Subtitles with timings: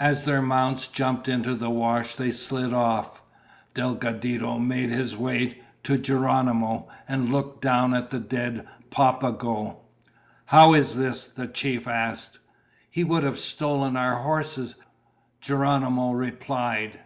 [0.00, 3.22] As their mounts jumped into the wash they slid off.
[3.72, 9.82] Delgadito made his way to Geronimo and looked down at the dead Papago.
[10.46, 12.40] "How is this?" the chief asked.
[12.90, 14.74] "He would have stolen our horses,"
[15.40, 16.98] Geronimo replied.